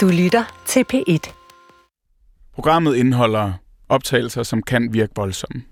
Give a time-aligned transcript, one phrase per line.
[0.00, 1.32] Du lytter til P1.
[2.54, 3.52] Programmet indeholder
[3.88, 5.62] optagelser, som kan virke voldsomme.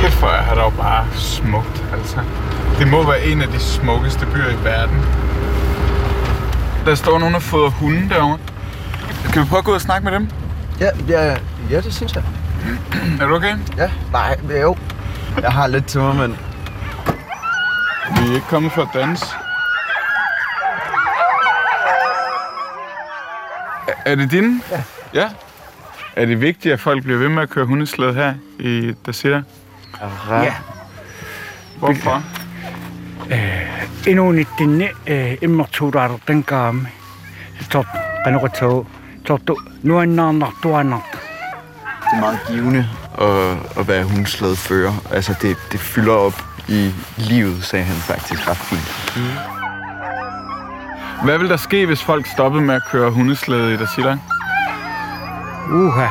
[0.00, 2.20] Kæft, hvor er der jo bare smukt, altså.
[2.78, 4.96] Det må være en af de smukkeste byer i verden.
[6.86, 8.38] Der står nogen og fodrer hunde derovre.
[9.32, 10.28] Kan vi prøve at gå ud og snakke med dem?
[10.80, 11.36] Ja, ja,
[11.70, 12.24] ja, det synes jeg.
[13.20, 13.56] Er du okay?
[13.76, 14.76] Ja, nej, jo.
[15.42, 16.38] Jeg har lidt til mig, men...
[18.10, 19.26] Vi er ikke kommet for at danse.
[24.06, 24.62] Er- Er det din?
[24.70, 24.82] Ja.
[25.14, 25.28] Ja?
[26.16, 29.42] Er det vigtigt, at folk bliver ved med at køre hundeslæde her i Dasira?
[30.30, 30.54] Ja.
[31.78, 32.22] Hvorfor?
[34.06, 34.88] Inuun ittinni
[35.42, 36.80] immertuuraaruten kaami.
[37.70, 37.86] Tot
[38.24, 38.86] qanuqatsagu
[39.26, 41.00] tortu nuannaarnartuannart.
[41.12, 42.88] Det er meget givende
[43.20, 44.92] at, at være hundeslædefører.
[45.12, 49.20] Altså, det, det fylder op i livet, sagde han faktisk ret fint.
[51.24, 54.16] Hvad vil der ske, hvis folk stoppede med at køre hundeslæde i Dasira?
[55.72, 56.06] Uha.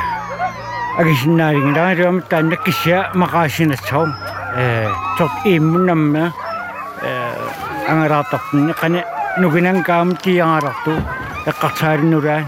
[0.99, 4.07] Agisinnaarikin taariam tannakkia maqaasinatsau.
[4.57, 6.25] Eh tot immunamma
[7.03, 9.03] eh angaraattartinni qana
[9.37, 10.93] nuginan kaam tiaarartu
[11.47, 12.45] eqqartaarinuraan.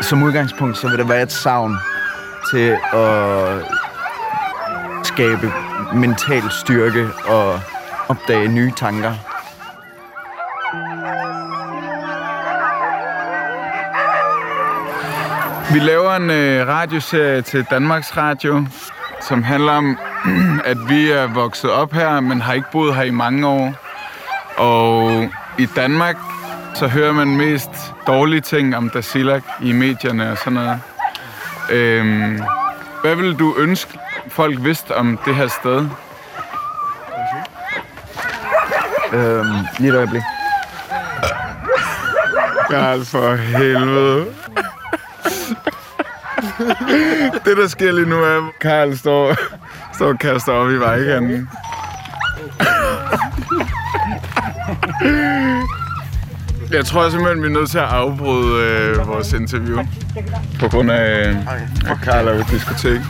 [0.00, 1.76] Som udgangspunkt, så vil der være et savn
[2.50, 3.64] til at
[5.04, 5.52] skabe
[5.94, 7.60] mental styrke og
[8.08, 9.12] opdage nye tanker.
[15.72, 18.66] Vi laver en øh, radioserie til Danmarks Radio,
[19.20, 19.98] som handler om,
[20.64, 23.74] at vi er vokset op her, men har ikke boet her i mange år.
[24.56, 26.16] Og i Danmark,
[26.74, 27.70] så hører man mest
[28.06, 30.80] dårlige ting om Dasilak i medierne og sådan noget.
[31.70, 32.42] Øhm,
[33.00, 33.98] hvad vil du ønske,
[34.28, 35.88] folk vidste om det her sted?
[39.12, 40.22] Øhm, lige et øjeblik.
[42.70, 44.26] Karl, for helvede.
[47.44, 49.36] det, der sker lige nu, er, at Karl står,
[49.94, 51.48] står og kaster op i vejkanten.
[56.72, 59.78] Jeg tror simpelthen, vi er nødt til at afbryde øh, vores interview.
[60.60, 61.28] På grund af,
[61.86, 63.00] at Karl er ved diskotek.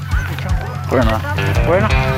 [0.89, 1.19] Brenner.
[1.67, 2.10] Bueno.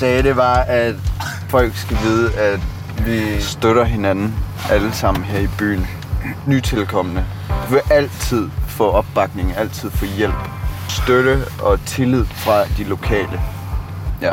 [0.00, 0.94] Sagde, det var, at
[1.48, 2.60] folk skal vide, at
[3.06, 4.34] vi støtter hinanden
[4.70, 5.86] alle sammen her i byen.
[6.46, 7.24] Nytilkommende.
[7.48, 10.34] Du vil altid få opbakning, altid få hjælp.
[10.88, 13.40] Støtte og tillid fra de lokale.
[14.22, 14.32] Ja.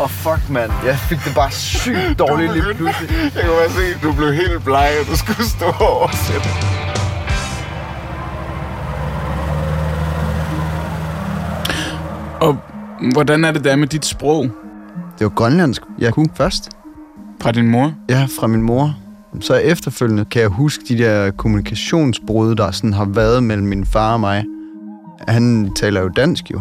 [0.00, 0.72] Og fuck, mand.
[0.86, 3.10] Jeg fik det bare sygt dårligt lige pludselig.
[3.34, 6.48] Jeg kunne bare se, at du blev helt bleg, og du skulle stå og oversætte.
[12.40, 12.58] Og
[13.12, 14.50] hvordan er det der med dit sprog
[15.18, 15.82] Det var grønlandsk.
[15.98, 16.70] Jeg kunne først.
[17.40, 17.94] fra din mor?
[18.08, 18.96] Ja, fra min mor.
[19.40, 24.12] Så efterfølgende kan jeg huske de der kommunikationsbrud, der sådan har været mellem min far
[24.12, 24.44] og mig.
[25.28, 26.60] Han taler jo dansk jo.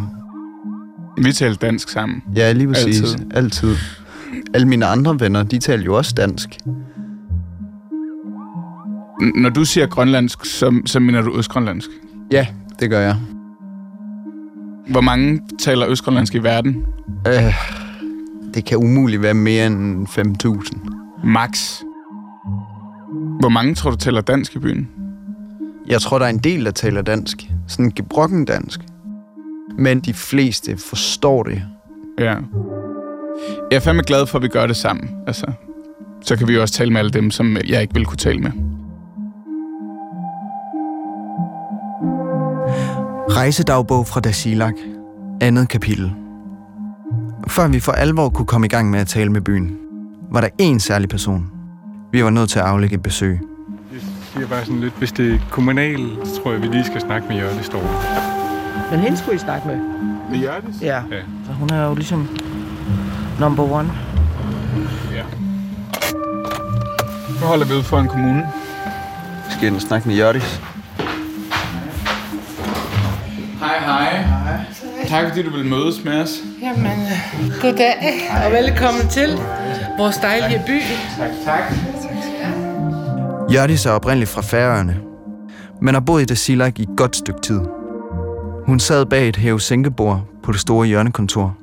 [1.18, 2.24] Vi talte dansk sammen.
[2.36, 3.02] Ja, lige præcis.
[3.02, 3.26] Altid.
[3.34, 3.76] Altid.
[4.54, 6.50] Alle mine andre venner, de taler jo også dansk.
[9.22, 11.90] N- Når du siger grønlandsk, så, så mener du østgrønlandsk.
[12.32, 12.48] Ja,
[12.80, 13.16] det gør jeg.
[14.90, 16.86] Hvor mange taler østgrønlandsk i verden?
[17.28, 17.54] Øh,
[18.56, 21.28] det kan umuligt være mere end 5.000.
[21.28, 21.82] Max.
[23.40, 24.90] Hvor mange tror du taler dansk i byen?
[25.88, 27.50] Jeg tror, der er en del, der taler dansk.
[27.68, 28.80] Sådan gebrokken dansk.
[29.78, 31.64] Men de fleste forstår det.
[32.20, 32.36] Ja.
[33.72, 35.10] Jeg er fandme glad for, at vi gør det sammen.
[35.28, 35.52] Altså,
[36.22, 38.40] så kan vi jo også tale med alle dem, som jeg ikke ville kunne tale
[38.40, 38.52] med.
[43.30, 44.74] Rejsedagbog fra Dasilak.
[45.42, 46.25] Andet kapitel.
[47.48, 49.78] Før vi for alvor kunne komme i gang med at tale med byen,
[50.32, 51.52] var der én særlig person.
[52.12, 53.40] Vi var nødt til at aflægge et besøg.
[53.94, 54.02] Jeg
[54.34, 57.28] siger bare sådan lidt, hvis det er kommunal, så tror jeg, vi lige skal snakke
[57.28, 57.86] med Jørgen Storm.
[58.92, 59.78] Men hende skulle I snakke med.
[60.32, 60.82] Med Hjørtis?
[60.82, 60.96] Ja.
[61.12, 61.22] Ja.
[61.46, 62.30] Så hun er jo ligesom
[63.40, 63.92] number one.
[67.42, 68.48] Nu holder vi ud for en kommune.
[69.50, 70.62] Skal jeg snakke med Jørgens?
[73.60, 74.35] Hej, hej.
[75.16, 76.30] Tak fordi du vil mødes med os.
[76.62, 77.00] Jamen,
[77.62, 79.40] goddag og velkommen til
[79.98, 80.80] vores dejlige by.
[81.18, 81.64] Tak, tak.
[83.54, 84.98] Jørdis er oprindeligt fra Færøerne,
[85.82, 87.60] men har boet i Dasilak i et godt stykke tid.
[88.66, 91.58] Hun sad bag et hæve sænkebord på det store hjørnekontor.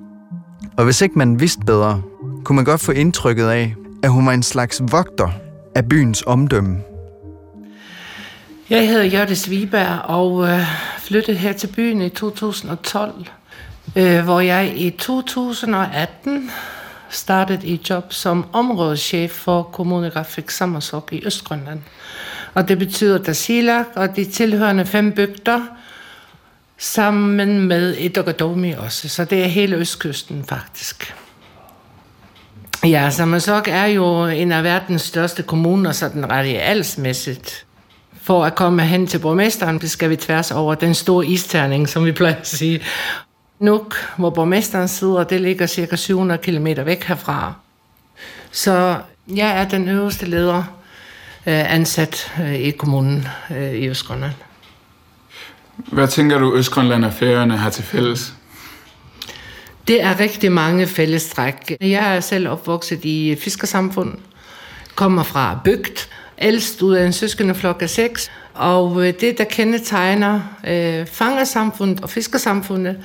[0.77, 2.03] Og hvis ikke man vidste bedre,
[2.45, 5.29] kunne man godt få indtrykket af, at hun var en slags vogter
[5.75, 6.79] af byens omdømme.
[8.71, 10.61] Jeg hedder Jørdes Viberg og øh,
[10.99, 13.27] flyttede her til byen i 2012,
[13.97, 16.51] øh, hvor jeg i 2018
[17.11, 21.81] startede i job som områdeschef for Kommunegrafik Sammersok i Østgrønland.
[22.55, 25.61] Og det betyder Dasilak og de tilhørende fem bygder,
[26.79, 29.09] sammen med Edogadomi også.
[29.09, 31.15] Så det er hele Østkysten faktisk.
[32.85, 37.67] Ja, Sammersok er jo en af verdens største kommuner, sådan radialsmæssigt.
[38.23, 42.13] For at komme hen til borgmesteren, skal vi tværs over den store isterning, som vi
[42.13, 42.81] plejer at sige.
[43.63, 47.55] Nuk, hvor borgmesteren sidder, det ligger cirka 700 km væk herfra.
[48.51, 48.97] Så
[49.35, 50.59] jeg er den øverste leder
[51.47, 54.33] øh, ansat øh, i kommunen øh, i Østgrønland.
[55.77, 58.35] Hvad tænker du, Østgrønland og Færøerne har til fælles?
[59.89, 61.77] Det er rigtig mange fællestræk.
[61.81, 64.15] Jeg er selv opvokset i fiskersamfund,
[64.95, 66.09] kommer fra bygd,
[66.39, 72.97] ældst ud af en søskendeflok af seks, og det, der kendetegner øh, fangersamfundet og fiskersamfundet,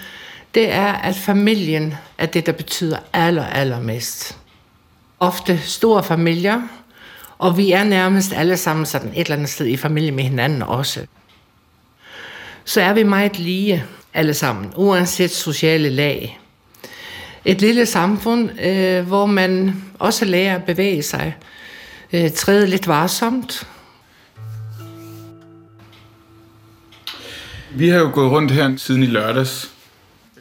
[0.57, 4.38] det er, at familien er det, der betyder aller, allermest.
[5.19, 6.62] Ofte store familier,
[7.38, 10.62] og vi er nærmest alle sammen sådan et eller andet sted i familie med hinanden
[10.62, 11.06] også.
[12.65, 13.83] Så er vi meget lige
[14.13, 16.39] alle sammen, uanset sociale lag.
[17.45, 21.36] Et lille samfund, øh, hvor man også lærer at bevæge sig,
[22.13, 23.68] øh, træde lidt varsomt.
[27.71, 29.76] Vi har jo gået rundt her siden i lørdags,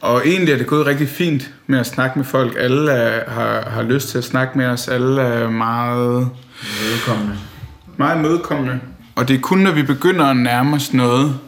[0.01, 2.55] og egentlig er det gået rigtig fint med at snakke med folk.
[2.59, 4.87] Alle er, har, har lyst til at snakke med os.
[4.87, 6.29] Alle er meget...
[6.91, 7.39] Velkommen.
[7.97, 8.79] Meget mødekommende.
[9.15, 11.39] Og det er kun, når vi begynder at nærme os noget,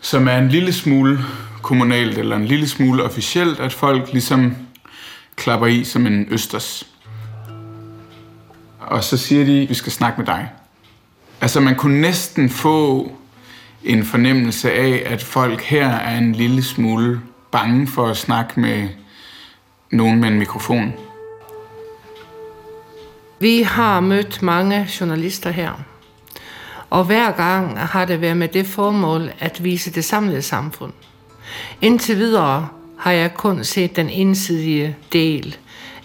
[0.00, 1.18] som er en lille smule
[1.62, 4.56] kommunalt eller en lille smule officielt, at folk ligesom
[5.36, 6.86] klapper i som en østers.
[8.80, 10.50] Og så siger de, vi skal snakke med dig.
[11.40, 13.12] Altså man kunne næsten få
[13.84, 17.20] en fornemmelse af, at folk her er en lille smule
[17.54, 18.88] bange for at snakke med
[19.90, 20.92] nogen med en mikrofon.
[23.38, 25.72] Vi har mødt mange journalister her,
[26.90, 30.92] og hver gang har det været med det formål at vise det samlede samfund.
[31.80, 32.68] Indtil videre
[32.98, 35.56] har jeg kun set den ensidige del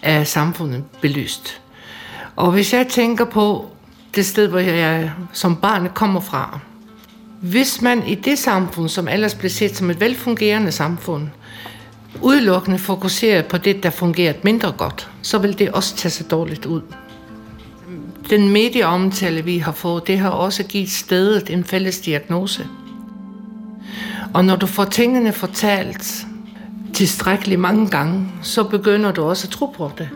[0.02, 1.60] af samfundet belyst.
[2.36, 3.70] Og hvis jeg tænker på
[4.14, 6.58] det sted, hvor jeg som barn kommer fra,
[7.40, 11.28] hvis man i det samfund, som ellers blev set som et velfungerende samfund,
[12.22, 16.66] udelukkende fokuserer på det, der fungerer mindre godt, så vil det også tage sig dårligt
[16.66, 16.80] ud.
[18.30, 22.66] Den medieomtale, vi har fået, det har også givet stedet en fælles diagnose.
[24.34, 26.26] Og når du får tingene fortalt
[26.94, 30.08] tilstrækkeligt mange gange, så begynder du også at tro på det.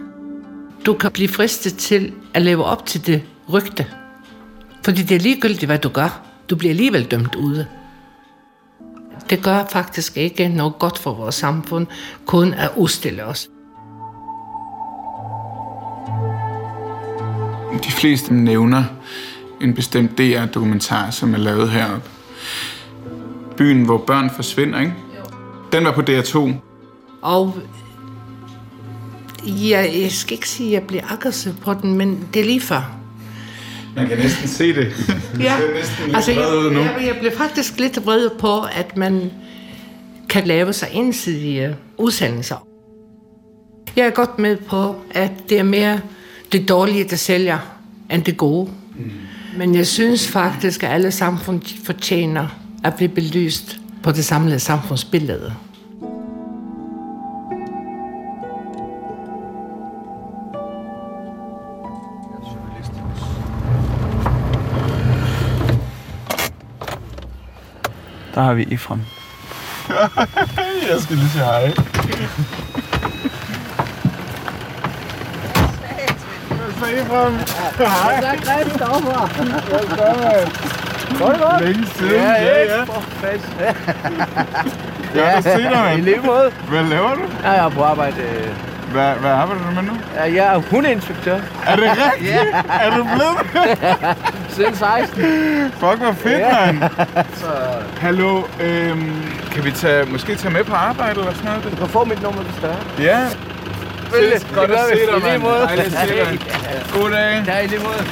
[0.86, 3.86] Du kan blive fristet til at leve op til det rygte.
[4.84, 6.22] Fordi det er ligegyldigt, hvad du gør.
[6.50, 7.66] Du bliver alligevel dømt ude.
[9.30, 11.86] Det gør faktisk ikke noget godt for vores samfund,
[12.26, 13.50] kun at udstille os.
[17.84, 18.84] De fleste nævner
[19.60, 22.10] en bestemt DR-dokumentar, som er lavet heroppe.
[23.56, 24.94] Byen, hvor børn forsvinder, ikke?
[25.72, 26.52] Den var på DR2.
[27.22, 27.58] Og
[29.46, 32.60] jeg, jeg skal ikke sige, at jeg bliver aggressiv på den, men det er lige
[32.60, 33.03] før.
[33.96, 34.86] Man kan næsten se det.
[35.40, 36.80] Ja, ser næsten lidt altså jeg, nu.
[36.80, 39.30] jeg, jeg bliver faktisk lidt vred på, at man
[40.28, 42.66] kan lave sig ensidige udsendelser.
[43.96, 46.00] Jeg er godt med på, at det er mere
[46.52, 47.58] det dårlige, der sælger,
[48.10, 48.70] end det gode.
[48.96, 49.10] Mm.
[49.56, 52.46] Men jeg synes faktisk, at alle samfund fortjener
[52.84, 55.54] at blive belyst på det samlede samfundsbillede.
[68.34, 69.00] Der har vi Ifram.
[70.90, 71.72] Jeg skal lige sige hej.
[81.60, 82.12] Længe siden.
[82.12, 82.64] Ja, ja.
[82.64, 82.84] ja.
[85.14, 86.02] Ja, det ser dig, I mand.
[86.02, 86.52] lige måde.
[86.68, 87.20] Hvad laver du?
[87.42, 88.16] Ja, jeg er på arbejde.
[88.22, 88.48] øh,
[88.92, 89.92] Hvad, hvad arbejder du med nu?
[90.16, 92.36] ja, Jeg er hundeinspektør Er det rigtigt?
[92.80, 93.38] Er du blevet?
[94.54, 95.22] siden 16.
[95.72, 96.78] Fuck, hvor fedt, mand.
[97.98, 99.12] Hallo, øhm,
[99.52, 101.64] kan vi tage, måske tage med på arbejde eller sådan noget?
[101.64, 102.76] Du kan få mit nummer, hvis der er.
[102.98, 103.28] Ja.
[103.28, 104.40] Selvfølgelig.
[104.54, 105.42] Godt Det at se dig, I mand.
[105.42, 106.38] Dejligt at se dig.
[106.94, 107.44] God dag.
[107.46, 108.04] Ja, i lige måde.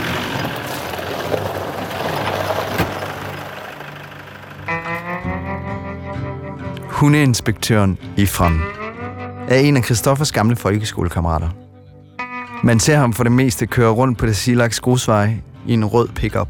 [6.91, 8.61] Hundeinspektøren Ifram
[9.49, 11.49] er en af Christoffers gamle folkeskolekammerater.
[12.65, 15.35] Man ser ham for det meste køre rundt på det Silaks grusvej
[15.67, 16.49] i en rød pickup.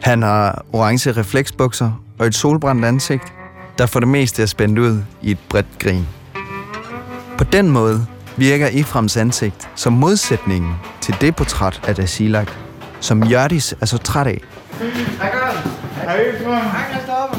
[0.00, 3.32] Han har orange refleksbukser og et solbrændt ansigt,
[3.78, 6.06] der for det meste er spændt ud i et bredt grin.
[7.38, 12.50] På den måde virker Eframs ansigt som modsætningen til det portræt af Dasilak,
[13.00, 14.40] som Jørdis er så træt af.
[14.78, 16.64] Hej, Efraim.
[16.64, 17.38] Hej, Christoffer.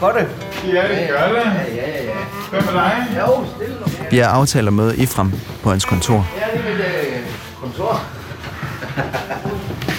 [0.00, 0.28] Godt det.
[0.74, 1.76] Ja, det gør det.
[1.76, 2.10] Ja, ja, ja.
[2.50, 3.06] Hvad med dig?
[3.18, 3.86] Jo, stille nu.
[4.10, 5.32] Vi har aftalt at møde Efram
[5.62, 6.26] på hans kontor.
[6.36, 7.22] Ja, det er mit øh,
[7.62, 8.02] kontor.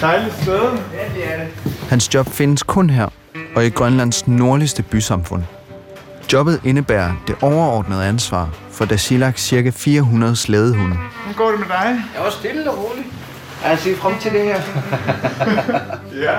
[0.00, 0.60] Dejligt sted.
[0.92, 1.48] Ja, det er det.
[1.88, 3.08] Hans job findes kun her
[3.56, 5.42] og i Grønlands nordligste bysamfund.
[6.32, 9.70] Jobbet indebærer det overordnede ansvar for Dasilaks ca.
[9.74, 10.96] 400 slædehunde.
[10.96, 12.02] Hvordan går det med dig?
[12.14, 13.06] Jeg var stille og rolig.
[13.64, 14.60] Jeg ser frem til det her.
[16.26, 16.38] Ja.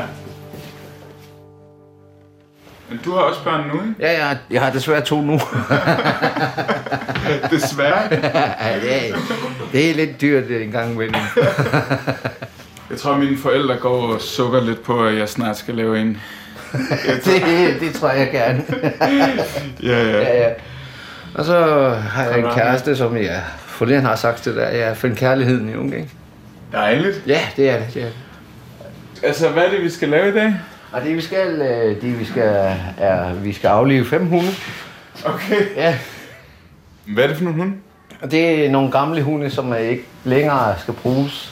[2.90, 3.96] Men du har også børn nu, ikke?
[4.00, 5.34] Ja, jeg, jeg har desværre to nu.
[7.52, 8.02] Desværre.
[8.62, 9.16] ja, det, er,
[9.72, 11.16] det er lidt dyrt en gang imellem.
[12.92, 16.22] Jeg tror, mine forældre går og sukker lidt på, at jeg snart skal lave en.
[17.26, 17.44] det,
[17.80, 18.64] det tror jeg gerne.
[19.84, 20.22] Ja, ja.
[20.22, 20.50] ja, ja.
[21.36, 25.18] Og så har jeg en kæreste, som jeg forleden har sagt til dig, jeg fandt
[25.18, 26.10] kærligheden i unge, ikke?
[26.72, 27.24] Dejligt.
[27.28, 27.94] Ja, det er det.
[27.94, 28.14] det, er det.
[29.24, 30.56] Altså, hvad er det, vi skal lave i dag?
[30.92, 34.50] Og det vi skal, øh, det vi skal, er, vi skal aflive fem hunde.
[35.26, 35.76] Okay.
[35.76, 35.98] Ja,
[37.06, 37.78] Hvad er det for nogle hunde?
[38.32, 41.51] det er nogle gamle hunde, som ikke længere skal bruges.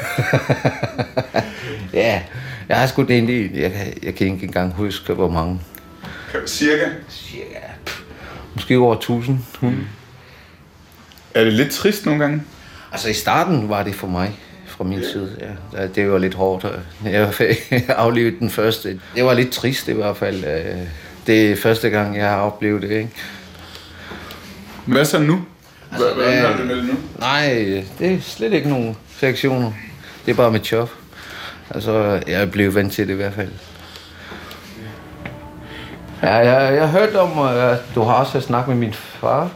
[1.92, 2.22] ja,
[2.68, 5.60] jeg har sgu det egentlig, jeg, kan- jeg kan ikke engang huske, hvor mange.
[6.46, 6.84] Cirka.
[7.10, 8.00] Cirka, pff,
[8.54, 9.78] måske over 1000 hunde.
[11.34, 12.42] Er det lidt trist nogle gange?
[12.92, 15.36] Altså i starten var det for mig, fra min side.
[15.80, 15.86] Ja.
[15.86, 16.66] Det var lidt hårdt.
[17.04, 19.00] Jeg fik aflevet den første.
[19.14, 20.44] Det var lidt trist i hvert fald.
[20.44, 20.76] Øh,
[21.26, 23.08] Det er første gang, jeg har oplevet det, ikke?
[24.84, 25.40] Hvad så nu?
[25.92, 26.92] Altså, Hvordan øh, har du det nu?
[27.18, 29.72] Nej, det er slet ikke nogen sektioner.
[30.26, 30.90] Det er bare mit job.
[31.70, 33.48] Altså, jeg blevet vant til det i hvert fald.
[36.22, 39.50] Ja, jeg, jeg har hørt om, at du har også snakket med min far.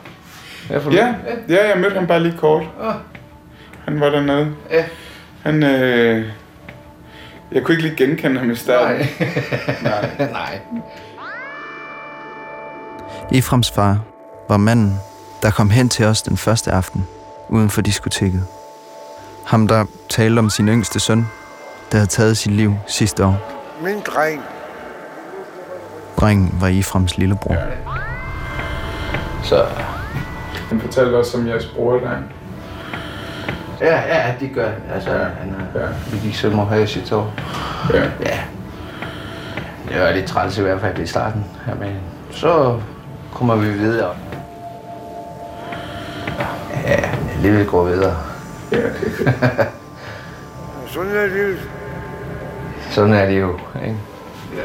[0.71, 1.15] Ja, Ja,
[1.49, 2.63] ja, jeg mødte ham bare lige kort.
[3.85, 4.55] Han var dernede.
[4.71, 4.85] Ja.
[5.43, 6.27] Han, øh...
[7.53, 9.07] Jeg kunne ikke lige genkende ham i starten.
[9.83, 10.11] Nej.
[10.19, 10.59] Nej.
[13.39, 13.99] Eframs far
[14.49, 14.99] var manden,
[15.43, 17.07] der kom hen til os den første aften
[17.49, 18.47] uden for diskoteket.
[19.45, 21.27] Ham, der talte om sin yngste søn,
[21.93, 23.37] der havde taget sit liv sidste år.
[23.83, 24.43] Min dreng,
[26.21, 27.57] Drengen var Eframs lillebror.
[29.43, 29.65] Så,
[30.69, 32.11] Han fortalte også om jeres bror der.
[33.81, 34.81] ja, ja, det gør han.
[34.95, 35.19] Altså, ja.
[35.19, 35.87] han er Ja.
[35.87, 35.93] ja.
[36.23, 37.33] ligesom at have sit år.
[37.95, 38.03] Ja.
[38.21, 38.39] Ja.
[39.89, 41.45] Det var lidt træls i hvert fald i starten.
[41.69, 41.97] Ja, men
[42.31, 42.79] så
[43.35, 44.11] kommer vi videre.
[46.87, 47.11] Ja,
[47.43, 48.17] livet går videre.
[50.87, 51.59] Sådan er det.
[52.91, 53.97] Sådan er det jo, ikke?
[54.57, 54.63] Ja.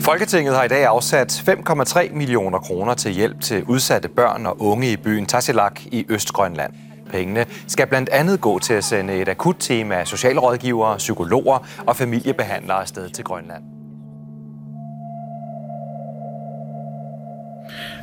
[0.00, 4.92] Folketinget har i dag afsat 5,3 millioner kroner til hjælp til udsatte børn og unge
[4.92, 6.72] i byen Tassilak i Østgrønland.
[7.10, 12.80] Pengene skal blandt andet gå til at sende et akutteam af socialrådgivere, psykologer og familiebehandlere
[12.80, 13.81] afsted til Grønland.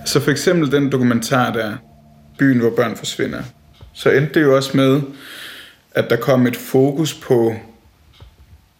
[0.05, 1.77] Så for eksempel den dokumentar der,
[2.37, 3.43] Byen, hvor børn forsvinder,
[3.93, 5.01] så endte det jo også med,
[5.91, 7.55] at der kom et fokus på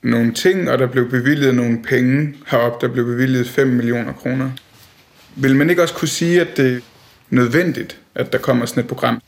[0.01, 4.51] nogle ting, og der blev bevilget nogle penge herop, der blev bevilget 5 millioner kroner.
[5.35, 6.79] Vil man ikke også kunne sige, at det er
[7.29, 9.21] nødvendigt, at der kommer sådan et program?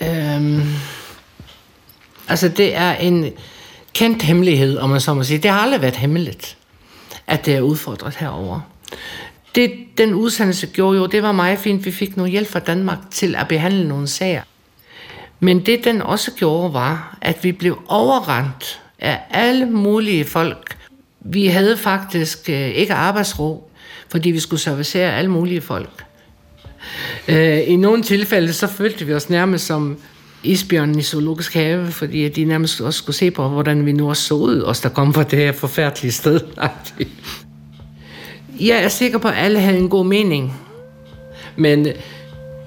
[0.00, 0.62] Øhm,
[2.28, 3.32] altså, det er en
[3.94, 5.38] kendt hemmelighed, om man så må sige.
[5.38, 6.56] Det har aldrig været hemmeligt,
[7.26, 8.60] at det er udfordret herover.
[9.54, 11.84] Det, den udsendelse gjorde jo, det var meget fint.
[11.84, 14.42] Vi fik noget hjælp fra Danmark til at behandle nogle sager.
[15.40, 20.76] Men det, den også gjorde, var, at vi blev overrendt af alle mulige folk.
[21.20, 23.70] Vi havde faktisk øh, ikke arbejdsro,
[24.08, 26.04] fordi vi skulle servicere alle mulige folk.
[27.28, 29.98] Øh, I nogle tilfælde, så følte vi os nærmest som
[30.42, 34.22] isbjørnen i zoologisk have, fordi de nærmest også skulle se på, hvordan vi nu også
[34.22, 36.40] så ud, os der kom fra det her forfærdelige sted.
[38.60, 40.52] Jeg er sikker på, at alle havde en god mening.
[41.56, 41.94] Men øh,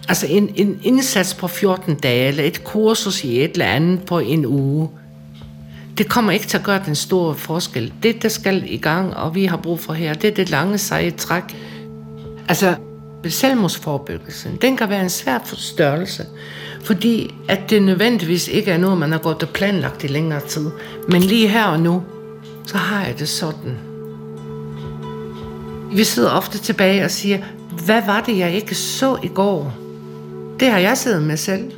[0.10, 4.20] altså en, en indsats på 14 dage, eller et kursus i et eller andet på
[4.20, 4.90] en uge,
[5.98, 7.94] det kommer ikke til at gøre den store forskel.
[8.04, 10.78] Det, der skal i gang, og vi har brug for her, det er det lange,
[10.78, 11.44] seje træk.
[12.48, 12.76] Altså,
[13.28, 16.26] selvmordsforebyggelsen, den kan være en svær størrelse,
[16.84, 20.70] fordi at det nødvendigvis ikke er noget, man har gået og planlagt i længere tid.
[21.08, 22.04] Men lige her og nu,
[22.68, 23.89] så har jeg det sådan.
[25.92, 27.38] Vi sidder ofte tilbage og siger,
[27.86, 29.74] hvad var det, jeg ikke så i går?
[30.60, 31.72] Det har jeg siddet med selv.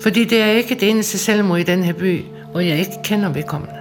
[0.00, 3.28] Fordi det er ikke det eneste selvmord i den her by, hvor jeg ikke kender
[3.28, 3.74] vedkommende.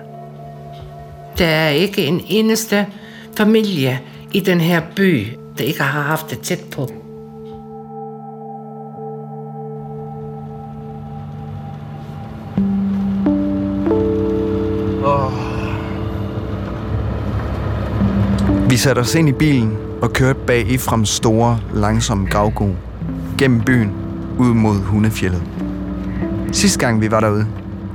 [1.38, 2.88] Der er ikke en eneste
[3.38, 4.00] familie
[4.34, 7.05] i den her by, der ikke har haft det tæt på.
[18.76, 22.76] Vi satte os ind i bilen og kørte bag Eframs store, langsomme gravko
[23.38, 23.92] gennem byen
[24.38, 25.44] ud mod Hundefjellet.
[26.52, 27.48] Sidste gang vi var derude,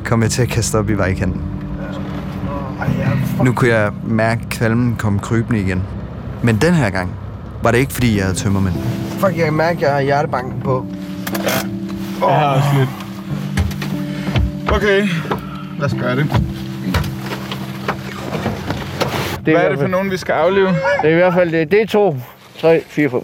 [0.04, 1.42] kom jeg til at kaste op i vejkanten.
[3.44, 5.82] Nu kunne jeg mærke kvalmen komme krybende igen.
[6.42, 7.10] Men den her gang
[7.62, 8.74] var det ikke, fordi jeg havde tømmermænd.
[9.18, 10.86] Fuck, jeg kan mærke, at jeg har hjertebanken på.
[12.20, 12.90] Jeg har også lidt.
[14.72, 15.08] Okay,
[15.78, 16.49] lad os gøre det.
[19.46, 20.68] Det Hvad er det for nogen, vi skal aflive?
[20.68, 21.70] Det er i hvert fald det.
[21.70, 22.16] Det er to,
[22.60, 23.22] tre, fire, fem.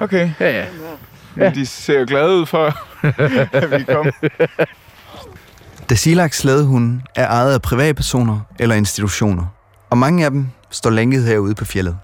[0.00, 0.30] Okay.
[0.40, 0.64] Ja, ja.
[1.34, 2.74] Men de ser jo glade ud for,
[3.56, 4.10] at vi kom.
[5.90, 9.44] Dasilaks slædehunde er ejet af privatpersoner eller institutioner,
[9.90, 11.98] og mange af dem står længet herude på fjellet.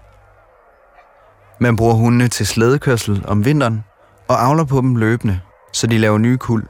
[1.59, 3.83] Man bruger hundene til slædekørsel om vinteren
[4.27, 5.39] og avler på dem løbende,
[5.73, 6.67] så de laver nye kuld.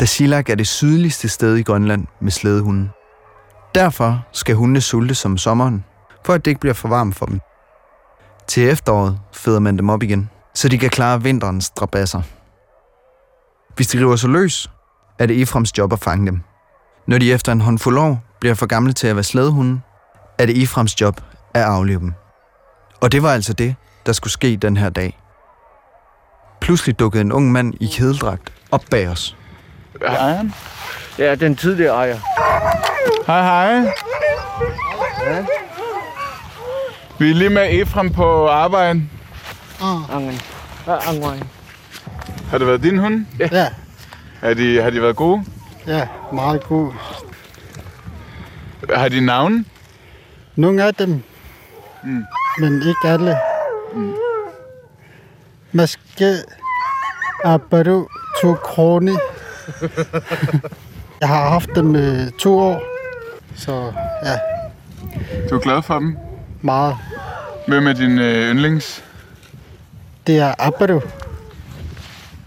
[0.00, 2.90] Dasilak er det sydligste sted i Grønland med slædehunden.
[3.74, 5.84] Derfor skal hundene sulte som sommeren,
[6.24, 7.40] for at det ikke bliver for varmt for dem.
[8.46, 12.22] Til efteråret føder man dem op igen, så de kan klare vinterens drabasser.
[13.76, 14.70] Hvis de river sig løs,
[15.18, 16.40] er det Iframs job at fange dem.
[17.06, 19.80] Når de efter en håndfuld år bliver for gamle til at være slædehunde,
[20.38, 21.20] er det Iframs job
[21.54, 22.14] at aflive dem.
[23.00, 23.74] Og det var altså det,
[24.06, 25.20] der skulle ske den her dag.
[26.60, 29.36] Pludselig dukkede en ung mand i kædeldragt op bag os.
[30.02, 30.54] Ejeren?
[31.18, 32.18] Ja, den tidligere ejer.
[33.26, 33.92] Hej, hej.
[37.18, 39.02] Vi er lige med Efram på arbejde.
[39.80, 40.40] Ja, Angen.
[42.50, 43.26] Har det været din hund?
[43.38, 43.68] Ja,
[44.40, 45.44] Har de, har de været gode?
[45.86, 46.92] ja, meget god.
[48.94, 49.66] Har de navn?
[50.56, 51.22] Nogle af dem,
[52.04, 52.24] Mm.
[52.58, 53.36] men ikke alle.
[55.72, 56.34] Måske
[57.44, 58.06] Abaru
[58.42, 59.12] to krone.
[61.20, 62.82] Jeg har haft dem i to år,
[63.56, 63.92] så
[64.24, 64.36] ja,
[65.50, 66.16] Du er glad for dem?
[66.62, 66.96] meget.
[67.68, 69.04] Hvem er din øh, yndlings?
[70.26, 71.00] Det er Abaru.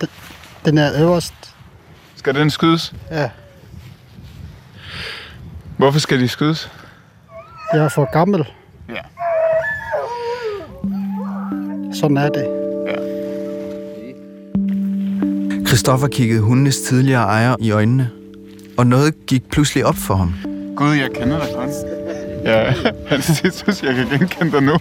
[0.02, 0.10] Den-
[0.66, 1.34] Den er øverst.
[2.16, 2.94] Skal den skydes?
[3.12, 3.30] Ja,
[5.78, 6.72] Hvorfor skal de skydes?
[7.74, 8.46] jeg er for gammel.
[8.90, 9.02] Ja.
[11.94, 12.48] Sådan er det.
[15.68, 18.10] Christoffer kiggede hundenes tidligere ejer i øjnene,
[18.78, 20.34] og noget gik pludselig op for ham.
[20.78, 21.70] Gud, jeg kender dig godt.
[22.46, 22.74] Ja,
[23.10, 24.78] han synes, jeg kan genkende dig nu.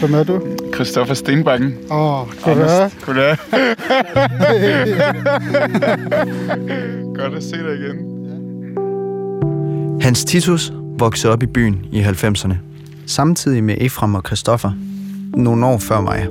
[0.00, 0.40] Hvem er du?
[0.74, 1.74] Christoffer Stenbakken.
[1.90, 2.90] Åh, oh, goddag.
[3.06, 3.36] Goddag.
[7.18, 7.96] Godt at se dig igen.
[10.00, 12.54] Hans Titus voksede op i byen i 90'erne,
[13.06, 14.70] samtidig med Efram og Christoffer,
[15.34, 16.28] nogle år før mig.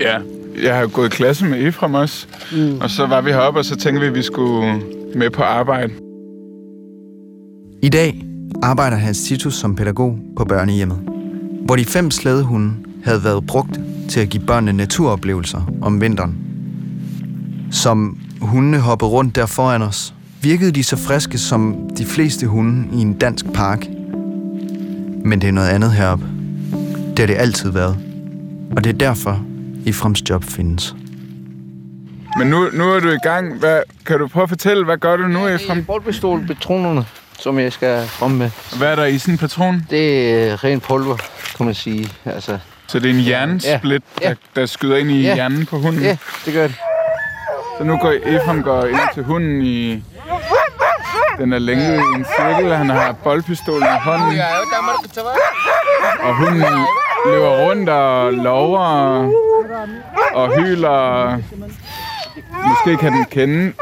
[0.00, 0.18] Ja,
[0.62, 2.26] jeg har gået i klasse med Efram også.
[2.52, 2.78] Mm.
[2.80, 4.82] Og så var vi heroppe, og så tænkte vi, at vi skulle
[5.14, 5.92] med på arbejde.
[7.86, 8.24] I dag
[8.62, 10.98] arbejder Hans Titus som pædagog på børnehjemmet,
[11.64, 16.38] hvor de fem slædehunde havde været brugt til at give børnene naturoplevelser om vinteren.
[17.70, 22.98] Som hundene hoppede rundt der foran os, virkede de så friske som de fleste hunde
[22.98, 23.86] i en dansk park.
[25.24, 26.26] Men det er noget andet heroppe.
[27.10, 27.98] Det har det altid været.
[28.76, 29.44] Og det er derfor,
[29.86, 30.96] Eframs job findes.
[32.38, 33.58] Men nu, nu er du i gang.
[33.58, 35.84] Hvad, kan du prøve at fortælle, hvad gør du nu, Efram?
[35.84, 37.04] Boldpistol, patronerne,
[37.46, 38.50] som jeg skal fremme med.
[38.78, 39.86] Hvad er der i sådan en patron?
[39.90, 41.16] Det er ren pulver,
[41.56, 42.08] kan man sige.
[42.24, 44.28] Altså, Så det er en hjernesplit, Ja.
[44.28, 45.34] der, der skyder ind i Ja.
[45.34, 46.02] hjernen på hunden?
[46.02, 46.76] ja, det gør det.
[47.78, 50.02] Så nu går Efram går ind til hunden i...
[51.38, 54.38] Den er længet i en cirkel, og han har boldpistolen i hånden.
[56.22, 56.64] Og hunden
[57.26, 59.32] løber rundt og lover og,
[60.34, 61.36] og hyler.
[62.68, 63.72] Måske kan den kende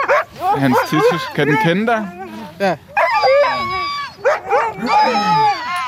[0.57, 1.29] hans titus.
[1.35, 2.07] Kan den kende dig?
[2.61, 2.77] Ja.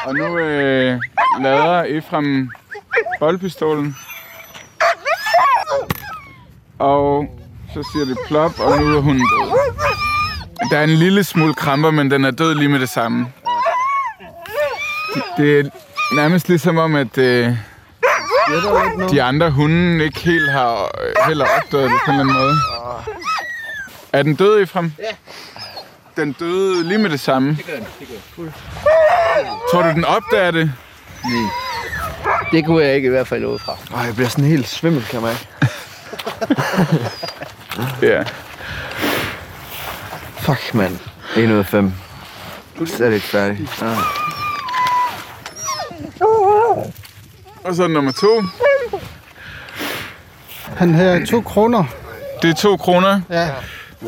[0.05, 1.01] Og nu øh,
[1.41, 2.51] lader Efrem
[3.19, 3.97] boldpistolen.
[6.79, 7.27] Og
[7.75, 9.61] så siger det plop, og nu er hunden død.
[10.71, 13.33] Der er en lille smule kramper, men den er død lige med det samme.
[15.37, 15.65] Det er
[16.15, 17.53] nærmest ligesom om, at øh,
[19.11, 22.55] de andre hunde ikke helt har øh, heller opdaget det på en eller anden måde.
[24.13, 24.93] Er den død, Efrem?
[24.99, 25.05] Ja
[26.17, 27.49] den døde lige med det samme.
[27.57, 28.53] Det gør den, det gør den.
[29.73, 30.73] Tror du, den opdager det?
[31.25, 31.51] Nej.
[32.53, 33.73] Det kunne jeg ikke i hvert fald ud fra.
[33.95, 35.47] Ej, jeg bliver sådan helt svimmel, kan man ikke.
[38.03, 38.23] Ja.
[40.39, 40.99] Fuck, mand.
[41.37, 41.93] 1 ud af 5.
[42.87, 43.69] Slet ikke færdig.
[43.83, 43.97] Ah.
[47.65, 48.43] Og så nummer to.
[50.77, 51.85] Han har to kroner.
[52.43, 53.49] Det er to kroner, Ja,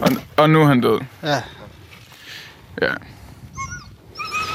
[0.03, 1.01] og, og nu er han død.
[1.23, 1.41] ja.
[2.83, 2.93] Ja.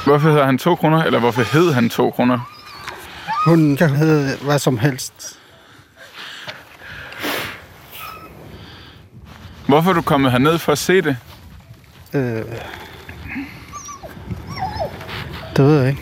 [0.06, 2.40] Hvorfor hedder han to kroner, eller hvorfor hed han to kroner?
[3.46, 5.40] Hun kan hedde hvad som helst.
[9.68, 11.18] Hvorfor er du kommet herned for at se det?
[12.14, 12.46] Øh,
[15.58, 16.02] det ved jeg ikke.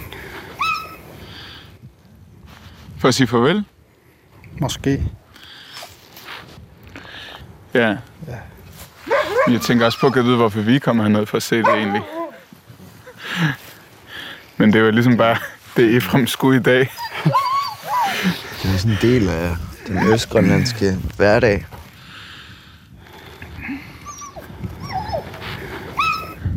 [2.98, 3.66] For at sige farvel?
[4.62, 5.04] Måske.
[7.74, 7.98] Ja.
[8.28, 8.36] Men
[9.50, 12.02] Jeg tænker også på at vide, hvorfor vi kommer herned for at se det egentlig.
[14.58, 15.38] Men det var ligesom bare
[15.78, 16.92] det, Efrem skulle i dag.
[18.64, 19.56] Det er sådan en del af
[19.88, 21.66] den østgrønlandske hverdag.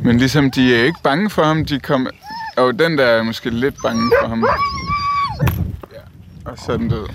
[0.05, 2.09] Men ligesom, de er ikke bange for ham, de kom...
[2.57, 4.47] Og den der er måske lidt bange for ham.
[5.93, 5.99] Ja.
[6.51, 7.07] Og så den død.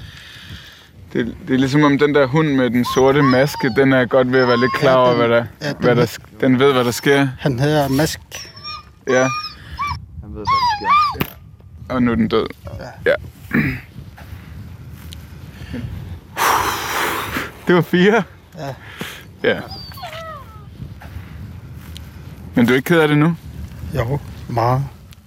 [1.13, 4.31] Det, det er ligesom om den der hund med den sorte maske, den er godt
[4.31, 6.83] ved at være lidt klar over, hvad der, ja, den hvad der, den ved, hvad
[6.83, 7.27] der sker.
[7.39, 8.19] Han hedder Mask.
[9.07, 9.27] Ja,
[10.21, 10.45] Han ved, hvad
[10.81, 11.35] der sker.
[11.95, 12.47] og nu er den død.
[13.05, 13.13] Ja.
[17.67, 18.23] Det var fire.
[18.57, 18.73] Ja.
[19.43, 19.59] Ja.
[22.55, 23.35] Men du er ikke ked af det nu?
[23.95, 24.19] Jo,
[24.49, 24.83] meget.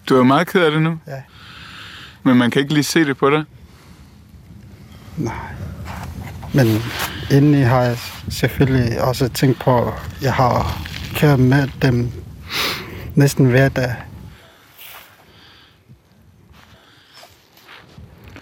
[0.08, 0.98] Du er meget ked af det nu?
[1.06, 1.22] Ja.
[2.22, 3.44] Men man kan ikke lige se det på dig?
[5.16, 5.34] Nej.
[6.54, 6.82] Men
[7.30, 7.98] indeni har jeg
[8.30, 10.82] selvfølgelig også tænkt på, at jeg har
[11.16, 12.12] kørt med dem
[13.14, 13.96] næsten hver dag.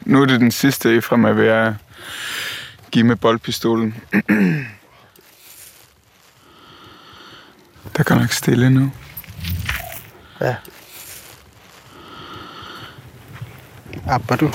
[0.01, 1.75] Nu er det den sidste Efrem er ved at
[2.91, 3.95] give med boldpistolen.
[7.97, 8.93] Der går nok stille nu.
[10.41, 10.57] Ja.
[14.07, 14.53] Abba du.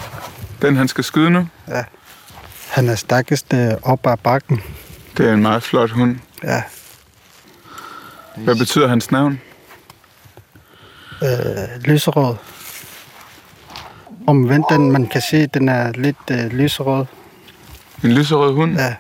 [0.61, 1.83] Den han skal skyde nu, Ja.
[2.75, 4.61] Han er stærkeste op ad bakken.
[5.17, 6.17] det er en meget flot hund.
[6.43, 6.63] Ja.
[8.37, 9.41] Hvad betyder hans navn?
[11.23, 12.35] Øh, lyserød.
[14.27, 17.05] Omvendt den, man kan se, den er lidt øh, lyserød.
[18.03, 18.77] En lyserød hund?
[18.77, 18.95] Ja.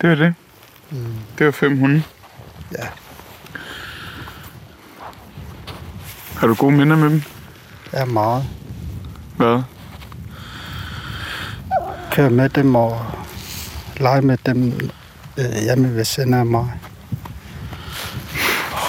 [0.00, 0.34] Det var det.
[0.90, 1.14] Mm.
[1.38, 2.02] Det var fem hunde.
[2.78, 2.86] Ja.
[6.36, 7.22] Har du gode minder med dem?
[7.92, 8.44] Ja, meget.
[9.36, 9.62] Hvad?
[12.12, 13.06] Køre med dem og
[13.96, 14.90] lege med dem
[15.38, 16.72] øh, hjemme ved siden af mig.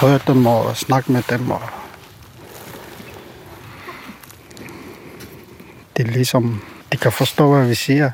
[0.00, 1.50] Høre dem og snakke med dem.
[1.50, 1.62] Og
[5.96, 8.10] det er ligesom, de kan forstå, hvad vi siger,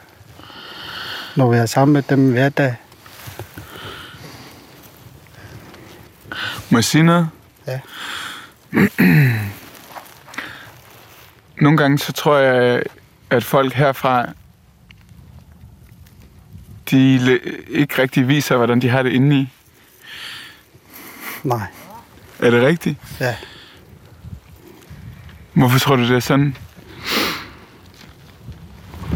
[1.36, 2.74] når vi er sammen med dem hver dag.
[6.70, 7.28] Må jeg sige noget?
[7.66, 7.80] Ja.
[11.60, 12.82] Nogle gange så tror jeg,
[13.30, 14.26] at folk herfra,
[16.90, 17.14] de
[17.68, 19.52] ikke rigtig viser, hvordan de har det indeni.
[21.44, 21.66] Nej,
[22.38, 22.98] Er det rigtigt?
[23.20, 23.34] ja.
[25.52, 26.56] Hvorfor tror du, det er sådan?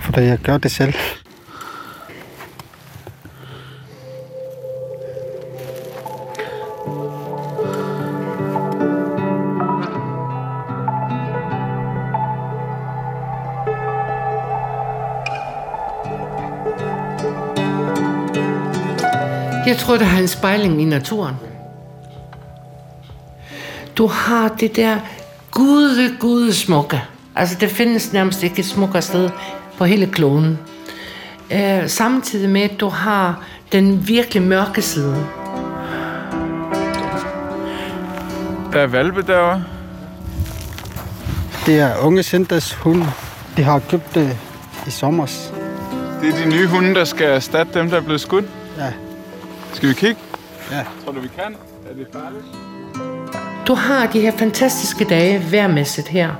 [0.00, 0.94] Fordi jeg gør det selv.
[19.82, 21.34] Tror, der har en spejling i naturen.
[23.96, 24.96] Du har det der
[25.50, 27.02] gude, gude smukke.
[27.36, 29.30] Altså, det findes nærmest ikke et smukkere sted
[29.78, 30.58] på hele kloden.
[31.52, 35.26] Øh, samtidig med, at du har den virkelig mørke side.
[38.72, 39.64] Der er valpe derovre.
[41.66, 43.02] Det er unge centers hund.
[43.56, 44.38] De har købt det
[44.86, 45.26] i sommer.
[46.22, 48.44] Det er de nye hunde, der skal erstatte dem, der er blevet skudt.
[49.72, 50.20] Skal vi kigge?
[50.70, 50.84] Ja.
[51.04, 51.56] Tror du, vi kan?
[51.90, 52.44] Er det farligt?
[53.66, 56.30] Du har de her fantastiske dage værmæssigt her.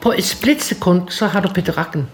[0.00, 2.08] På et splitsekund, så har du pederakken,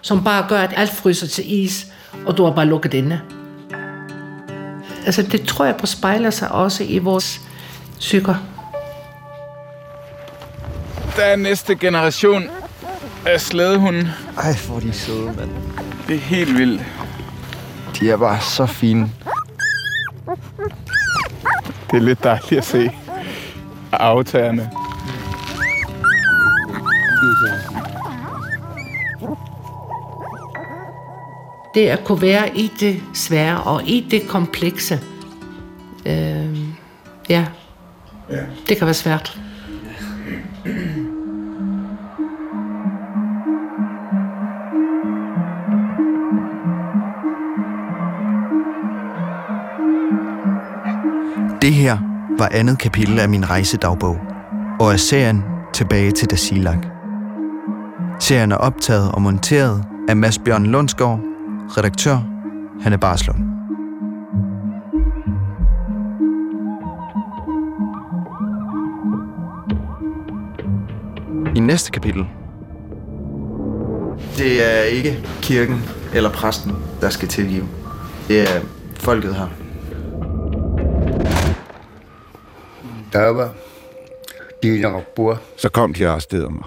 [0.00, 1.86] som bare gør, at alt fryser til is,
[2.26, 3.20] og du er bare lukket inde.
[5.06, 7.40] Altså, det tror jeg på spejler sig også i vores
[7.98, 8.34] psyker.
[11.16, 12.44] Der er næste generation
[13.26, 14.12] af slædehunde.
[14.38, 15.50] Ej, hvor er de søde, mand.
[16.08, 16.82] Det er helt vildt.
[18.00, 19.10] De er bare så fine.
[21.92, 22.90] Det er lidt dejligt at se
[23.92, 24.70] aftagerne.
[31.74, 35.00] Det at kunne være i det svære og i det komplekse.
[36.06, 36.58] Øh,
[37.28, 37.46] ja.
[38.30, 39.41] ja, det kan være svært.
[52.42, 54.18] Var andet kapitel af min rejsedagbog,
[54.80, 56.86] og af serien Tilbage til Dasilak.
[58.20, 61.20] Serien er optaget og monteret af Mads Bjørn Lundsgaard,
[61.76, 62.18] redaktør
[62.80, 63.38] Hanne Barslund.
[71.56, 72.26] I næste kapitel.
[74.36, 75.82] Det er ikke kirken
[76.14, 77.64] eller præsten, der skal tilgive.
[78.28, 78.60] Det er
[78.94, 79.61] folket her.
[83.12, 83.54] Der var
[84.62, 85.38] de og bor.
[85.56, 86.64] Så kom de og arresterede mig.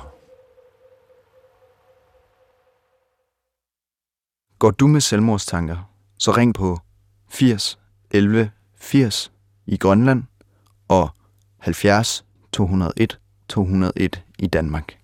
[4.60, 5.78] Går du med selvmordstanker,
[6.20, 6.80] så ring på
[7.30, 7.80] 80
[8.12, 9.32] 11 80
[9.66, 10.24] i Grønland
[10.88, 11.10] og
[11.60, 14.98] 70 201 201 i Danmark.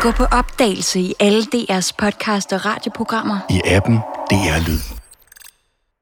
[0.00, 3.38] Gå på opdagelse i alle DR's podcast og radioprogrammer.
[3.50, 3.96] I appen
[4.30, 4.95] DR Lyd.